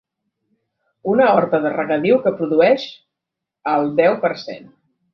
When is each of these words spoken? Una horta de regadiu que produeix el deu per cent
Una 1.11 1.27
horta 1.33 1.59
de 1.67 1.73
regadiu 1.75 2.19
que 2.25 2.33
produeix 2.41 2.89
el 3.77 3.95
deu 4.05 4.21
per 4.27 4.37
cent 4.49 4.71